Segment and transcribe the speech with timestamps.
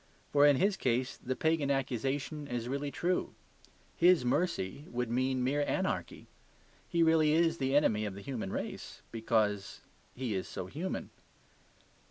[0.31, 3.35] For in his case the pagan accusation is really true:
[3.95, 6.25] his mercy would mean mere anarchy.
[6.89, 9.81] He really is the enemy of the human race because
[10.15, 11.11] he is so human.